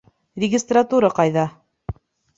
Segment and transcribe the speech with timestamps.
[0.43, 1.45] Регистратура ҡайҙа?